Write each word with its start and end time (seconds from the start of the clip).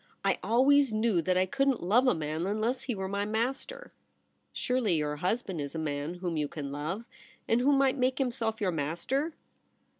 I 0.25 0.39
always 0.41 0.91
knew 0.91 1.21
that 1.21 1.37
I 1.37 1.45
couldn't 1.45 1.83
love 1.83 2.07
a 2.07 2.15
man 2.15 2.47
unless 2.47 2.81
he 2.81 2.95
were 2.95 3.07
my 3.07 3.23
master.' 3.23 3.93
* 4.25 4.27
Surely 4.51 4.95
your 4.95 5.17
husband 5.17 5.61
is 5.61 5.75
a 5.75 5.77
man 5.77 6.15
whom 6.15 6.37
you 6.37 6.47
can 6.47 6.71
love, 6.71 7.05
and 7.47 7.61
who 7.61 7.71
might 7.71 7.99
make 7.99 8.17
himself 8.17 8.59
your 8.59 8.71
master 8.71 9.35